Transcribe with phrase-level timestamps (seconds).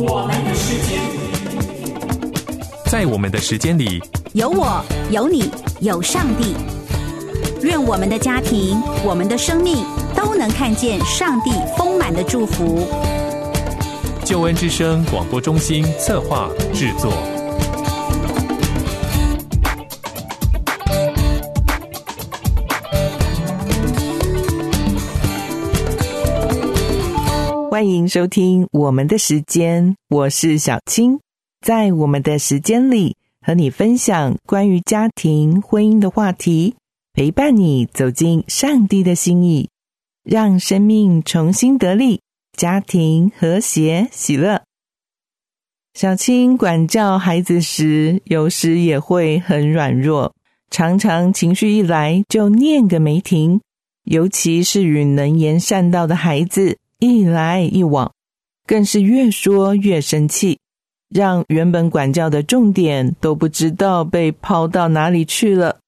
[0.00, 1.00] 我们的时间，
[2.86, 4.00] 在我们的时间里，
[4.32, 4.80] 有我，
[5.10, 6.54] 有你，有上帝。
[7.62, 9.84] 愿我们的家庭，我们的生命
[10.14, 12.86] 都能看见上帝丰满的祝福。
[14.24, 17.12] 救恩之声广播中心策划制作。
[27.78, 31.20] 欢迎收听我们的时间，我是小青。
[31.64, 36.74] 在我们的时间里，和你分享关于家庭、婚姻的话题，
[37.12, 39.70] 陪伴你走进上帝的心意，
[40.24, 42.20] 让生命重新得力，
[42.56, 44.64] 家庭和谐喜乐。
[45.94, 50.34] 小青管教孩子时，有时也会很软弱，
[50.68, 53.60] 常常情绪一来就念个没停，
[54.02, 56.76] 尤其是与能言善道的孩子。
[57.00, 58.12] 一来一往，
[58.66, 60.58] 更是越说越生气，
[61.08, 65.78] 让原本管教的重点都不知道被抛到哪里去了。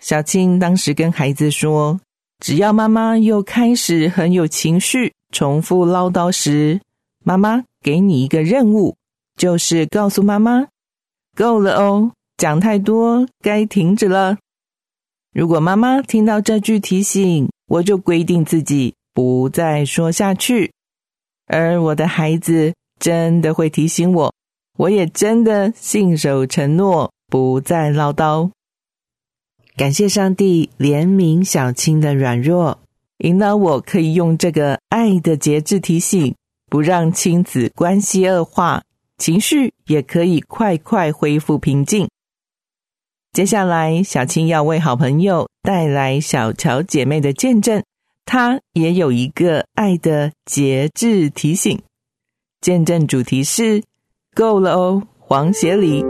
[0.00, 2.00] 小青当时跟孩子说
[2.38, 6.80] ：“只要妈妈又开始很有情绪，重复唠叨时，
[7.24, 8.94] 妈妈给你一个任务，
[9.36, 10.68] 就是告诉妈妈，
[11.34, 14.38] 够了哦，讲太多，该停止了。
[15.32, 20.72] 如果妈妈听到这句提醒，我就规定自己。”不再说下去，
[21.46, 24.34] 而我的孩子真的会提醒我，
[24.76, 28.50] 我也真的信守承诺，不再唠叨。
[29.74, 32.78] 感谢上帝怜悯小青的软弱，
[33.24, 36.34] 引导我可以用这个爱的节制提醒，
[36.66, 38.82] 不让亲子关系恶化，
[39.16, 42.06] 情绪也可以快快恢复平静。
[43.32, 47.82] 接下来，小青要为好朋友带来小乔姐妹的见证。
[48.26, 51.80] 他也有一个爱的节制提醒，
[52.60, 53.84] 见证主题是
[54.34, 56.04] 够了哦，黄协理。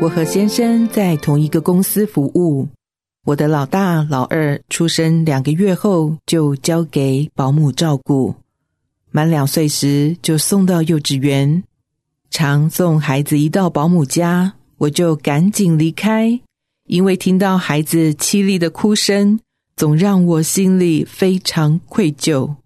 [0.00, 2.66] 我和先生在同一个公司服务，
[3.26, 8.34] 我的老大、老二出生两个月后就交给保姆照顾。
[9.16, 11.62] 满两岁时就送到幼稚园，
[12.30, 16.40] 常送孩子一到保姆家，我就赶紧离开，
[16.88, 19.38] 因为听到孩子凄厉的哭声，
[19.76, 22.56] 总让我心里非常愧疚。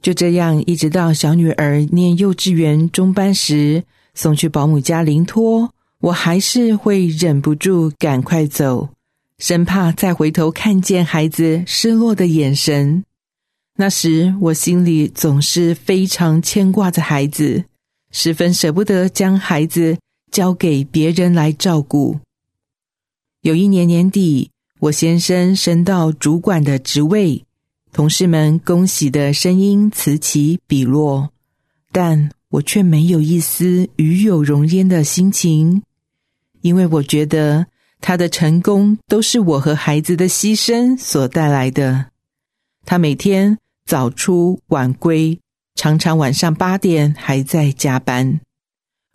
[0.00, 5.70] 就这样，一直到小女儿念幼稚园中班时，送去保姆家临托，
[6.00, 8.88] 我还是会忍不住赶快走，
[9.36, 13.04] 生怕再回头看见孩子失落的眼神。
[13.76, 17.64] 那时我心里总是非常牵挂着孩子，
[18.10, 19.96] 十分舍不得将孩子
[20.30, 22.20] 交给别人来照顾。
[23.40, 27.44] 有一年年底，我先生升到主管的职位，
[27.92, 31.30] 同事们恭喜的声音此起彼落，
[31.90, 35.82] 但我却没有一丝与有荣焉的心情，
[36.60, 37.66] 因为我觉得
[38.00, 42.11] 他的成功都是我和孩子的牺牲所带来的。
[42.84, 43.58] 他每天。
[43.84, 45.38] 早出晚归，
[45.74, 48.40] 常常晚上八点还在加班。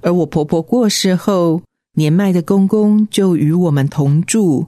[0.03, 1.61] 而我婆婆过世后，
[1.94, 4.67] 年迈的公公就与我们同住，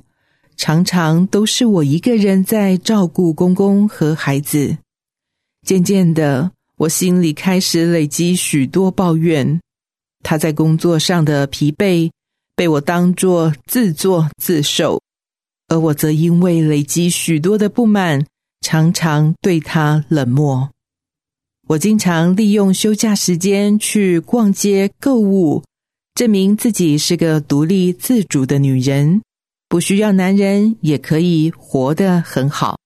[0.55, 4.77] 常常都是我一个人在照顾公公和孩子。
[5.67, 9.59] 渐渐的，我心里开始累积许多抱怨。
[10.23, 12.09] 他在工作上的疲惫，
[12.55, 14.99] 被我当作自作自受，
[15.67, 18.25] 而我则因为累积许多的不满。
[18.71, 20.69] 常常对他冷漠。
[21.69, 25.63] 我经常利用休假时间去逛街购物，
[26.13, 29.23] 证明自己是个独立自主的女人，
[29.67, 32.77] 不需要男人也可以活得很好。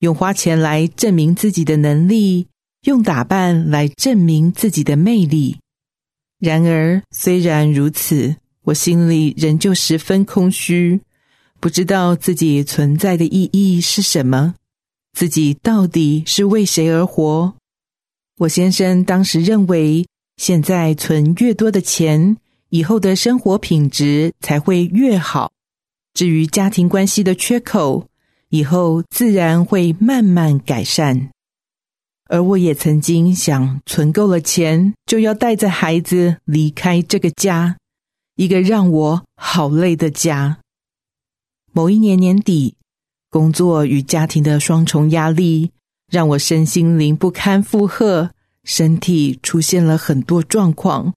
[0.00, 2.48] 用花钱来证明自己的能力，
[2.82, 5.56] 用打扮来证明自己的魅力。
[6.38, 11.00] 然而，虽然如此，我心里仍旧十分空虚，
[11.58, 14.56] 不知道自己存在的意义是什么。
[15.12, 17.54] 自己到底是为谁而活？
[18.38, 22.36] 我先生当时认为，现在存越多的钱，
[22.70, 25.52] 以后的生活品质才会越好。
[26.14, 28.08] 至于家庭关系的缺口，
[28.48, 31.30] 以后自然会慢慢改善。
[32.28, 37.76] 而我也曾经想，存够了钱，就要带着孩子离开这个家，
[38.36, 40.60] 一个让我好累的家。
[41.72, 42.76] 某一年年底。
[43.30, 45.70] 工作与家庭的双重压力，
[46.10, 48.30] 让我身心灵不堪负荷，
[48.64, 51.14] 身体出现了很多状况。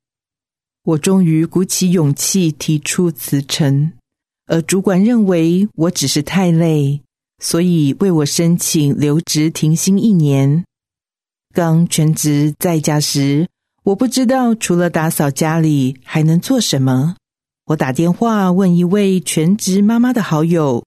[0.84, 3.92] 我终于鼓起勇气提出辞呈。
[4.46, 7.02] 而主管认为我只是太累，
[7.42, 10.66] 所以为我申请留职停薪一年。
[11.56, 13.48] 刚全职在家时，
[13.84, 17.16] 我不知道除了打扫家里还能做什么。
[17.68, 20.84] 我打电话问一位全职妈妈的好友，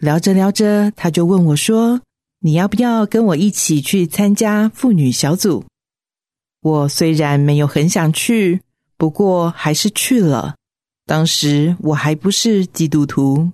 [0.00, 2.02] 聊着聊着，他就问我说
[2.40, 5.64] ：“你要不要跟我一起去参加妇女小组？”
[6.60, 8.60] 我虽然没有很想去，
[8.98, 10.54] 不过还是去了。
[11.06, 13.50] 当时我还不是基督徒，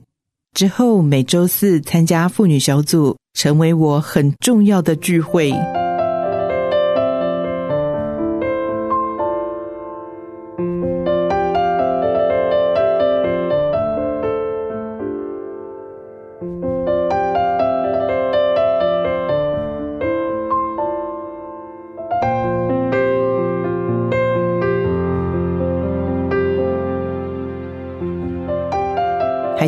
[0.55, 5.53] 之后每周四参加妇女小组，成为我很重要的聚会。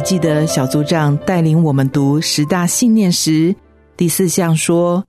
[0.05, 3.57] 记得小组长带领我们读十大信念时，
[3.97, 5.03] 第四项说：“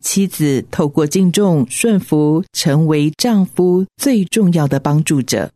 [0.00, 5.50] 妻子透过敬重、顺服，成为丈夫最重要的帮助者。”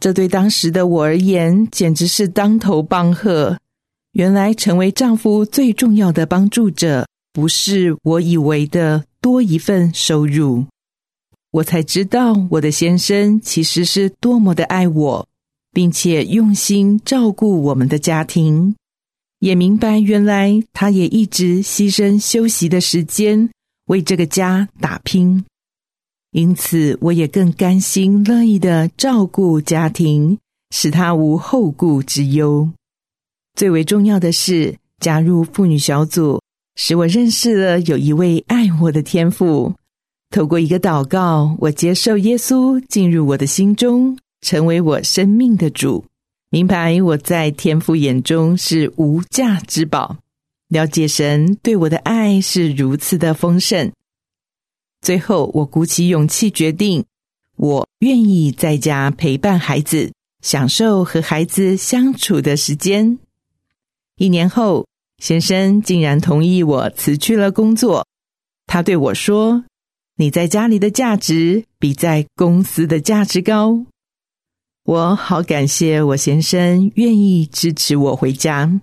[0.00, 3.58] 这对当时的我而言，简直是当头棒喝。
[4.12, 10.64] 原来，成为丈夫最重要的帮助者，不是我以为的多一份收入。
[11.50, 15.28] 我才知道，我的先生其实是多么的爱我。
[15.72, 18.76] 并且用心照顾我们的家庭，
[19.40, 23.50] 也明白原来他也一直牺牲休息的时间
[23.86, 25.44] 为这个家打拼，
[26.32, 30.38] 因此我也更甘心乐意的照顾家庭，
[30.70, 32.70] 使他无后顾之忧。
[33.54, 36.40] 最为重要的是，加入妇女小组，
[36.76, 39.74] 使我认识了有一位爱我的天父。
[40.30, 44.16] 透过一个祷告，我接受耶稣进入我的心中。
[44.42, 46.04] 成为我生命的主，
[46.50, 50.18] 明白我在天父眼中是无价之宝。
[50.68, 53.92] 了解神对我的爱是如此的丰盛。
[55.00, 57.04] 最后，我鼓起勇气决定，
[57.56, 60.12] 我愿意在家陪伴孩子，
[60.42, 63.18] 享受和孩子相处的时间。
[64.16, 64.86] 一年后，
[65.18, 68.06] 先生竟然同意我辞去了工作。
[68.66, 69.64] 他对我说
[70.16, 73.84] ：“你在家里的价值比在公司的价值高。”
[74.84, 78.80] 我好感谢我先生愿意支持我回家。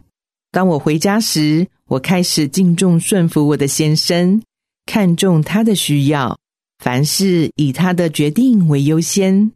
[0.49, 4.41] 当我回家时，我开始敬重顺服我的先生，
[4.85, 6.37] 看重他的需要，
[6.81, 9.51] 凡事以他的决定为优先，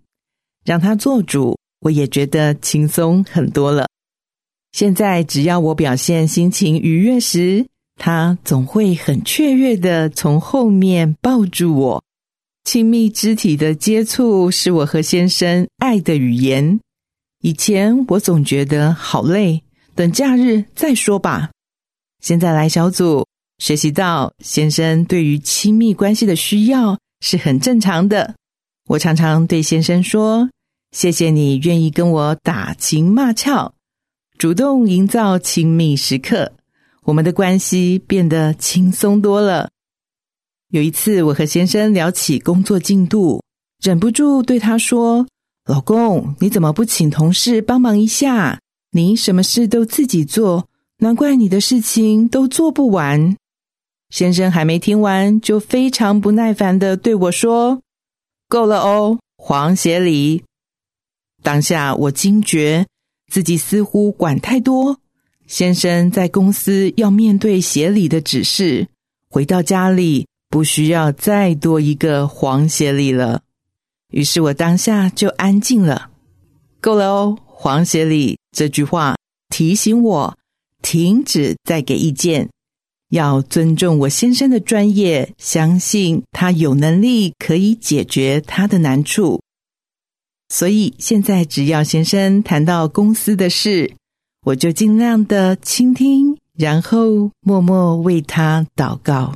[0.65, 3.87] 让他做主，我也觉得轻松很多了。
[4.73, 12.03] 现在只要我表现心情愉悦时，他总会很雀跃的从后面抱住我。
[12.63, 16.80] 亲密肢体的接触是我和先生爱的语言。
[17.42, 19.62] 以前我总觉得好累，
[19.95, 21.51] 等假日再说吧。
[22.21, 23.27] 现在来小组
[23.57, 28.33] 学习到，先生对于亲密关系的需要是很正常的。
[28.88, 30.50] 我常常对先生说
[30.95, 33.74] ：“谢谢你愿意跟我打情骂俏，
[34.38, 36.54] 主动营造亲密时刻，
[37.04, 39.69] 我们的关系变得轻松多了。”
[40.73, 43.43] 有一次，我和先生聊起工作进度，
[43.83, 45.27] 忍不住对他说
[45.69, 48.59] ：“老公，你怎么不请同事帮忙一下？
[48.89, 50.67] 你什么事都自己做，
[50.98, 53.38] 难怪你的事情都做不完。”
[54.09, 57.83] 先生还没听完，就非常不耐烦的对我说
[58.50, 60.41] ：“够了哦，黄协理。”
[61.43, 62.88] 当下我惊觉
[63.31, 64.98] 自己似乎管太多。
[65.45, 68.88] 先生在公司要面对协理的指示，
[69.29, 70.25] 回到家里。
[70.53, 73.41] 不需要再多一个黄协理了，
[74.12, 76.12] 于是我当下就安静了。
[76.79, 79.15] 够了哦，黄协理这句话
[79.50, 80.38] 提醒我
[80.83, 82.51] 停止再给意见，
[83.10, 89.41] 要尊重我先生的专业，相信他有能力可以解决他的难处。
[90.50, 93.91] 所以现在只要先生谈到公司的事，
[94.45, 99.33] 我就尽量的倾听，然后默默为他祷告。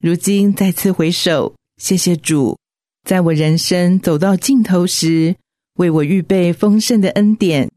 [0.00, 2.56] 如今再次回首，谢谢主，
[3.02, 5.34] 在我人生走到尽头时，
[5.74, 7.68] 为我预备丰盛的恩典，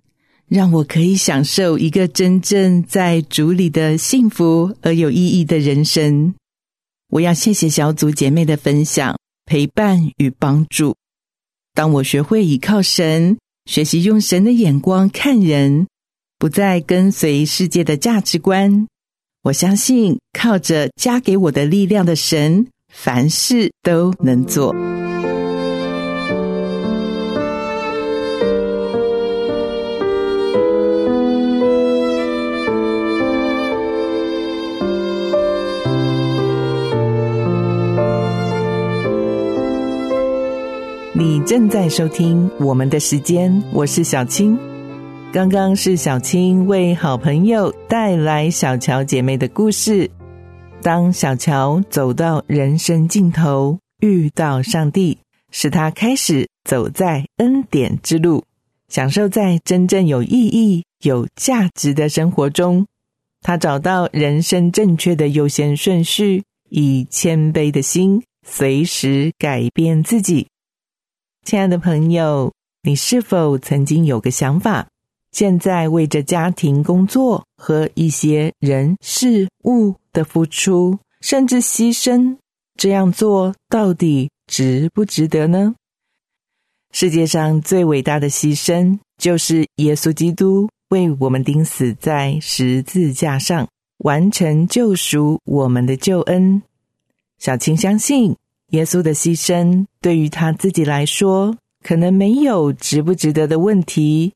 [0.47, 6.35] 让我可以享受一个真正在主里的幸福而有意义的人生。
[7.09, 10.95] 我要谢谢小组姐妹的分享、陪伴与帮助。
[11.73, 15.87] 当我学会倚靠神，学习用神的眼光看人，
[16.37, 18.87] 不再跟随世界的价值观。
[19.43, 24.75] 我相信靠着加给我的力量的神凡事都能做。
[41.13, 44.70] 你正在收听我们的时间我是小青。
[45.33, 50.11] 刚刚是小青为好朋友带来小乔姐妹的故事。
[50.81, 55.17] 当小乔走到人生尽头，遇到上帝，
[55.49, 58.43] 使他开始走在恩典之路，
[58.89, 62.85] 享受在真正有意义、有价值的生活中。
[63.39, 70.45] 他找到人生正确的优先顺序，以谦卑的心，随时改变自己。
[71.45, 72.51] 亲爱的朋友，
[72.83, 74.89] 你是否曾经有个想法？
[75.31, 82.37] 现在为着家庭、工作和一些人事物的付出，甚至牺牲，
[82.77, 85.75] 这样做到底值不值得呢？
[86.91, 93.67] 世界上最伟大的牺牲，就是耶稣基督为我们钉死在十字架上，
[93.99, 96.61] 完成救赎我们的救恩。
[97.39, 98.35] 小青相信。
[98.71, 104.31] 耶稣的牺牲对于他自己来说，可能没有值不值得的问题，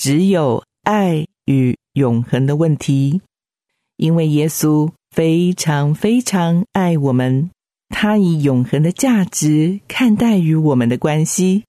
[0.00, 3.20] 只有爱与永恒的问题。
[3.98, 7.50] 因为耶稣非常非常爱我们，
[7.90, 11.64] 他以永恒的价值看待与我们的关系。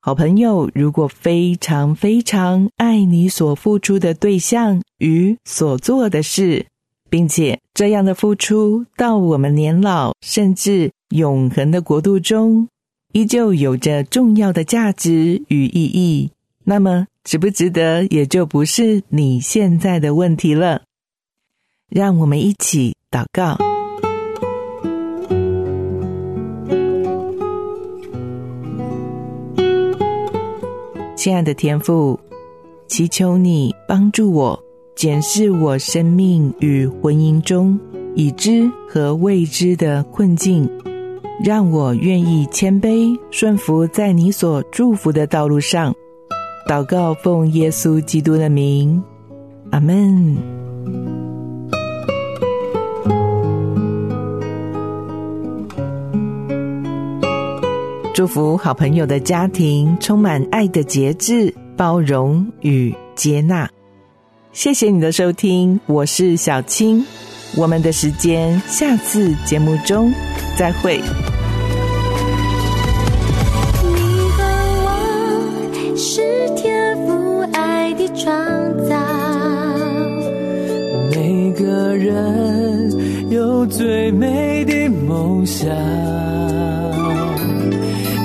[0.00, 6.66] 好朋友，如果非常非常爱你所付出的对象与所做的事，
[7.08, 10.90] 并且这样的付出到我们年老，甚至。
[11.10, 12.66] 永恒的国度中，
[13.12, 16.32] 依旧有着重要的价值与意义。
[16.66, 20.80] 那么，值不值得，也就不是你现在的问题了。
[21.90, 23.58] 让我们一起祷告，
[31.14, 32.18] 亲爱的天父，
[32.88, 34.58] 祈求你帮助我
[34.96, 37.78] 检视我生命与婚姻中
[38.16, 40.66] 已知和未知的困境。
[41.44, 45.94] 让我愿意谦卑顺服在你所祝福的道路上，
[46.66, 49.02] 祷告奉耶稣基督的名，
[49.70, 50.34] 阿门。
[58.14, 63.68] 祝福好朋友的家庭充满爱的节制、包容与接纳。
[64.52, 67.04] 谢谢你的收听，我是小青。
[67.56, 70.10] 我们的时间，下次节目中
[70.56, 70.98] 再会。
[83.30, 85.68] 有最美的梦想，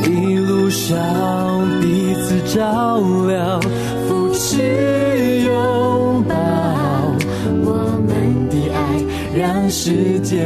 [0.05, 0.97] 一路上
[1.81, 3.61] 彼此照亮，
[4.07, 6.35] 扶持拥抱。
[7.63, 7.67] 我
[8.07, 8.77] 们的爱
[9.35, 10.45] 让世界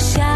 [0.00, 0.29] 的